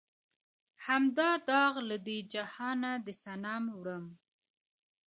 [0.85, 4.05] هم دا داغ لۀ دې جهانه د صنم وړم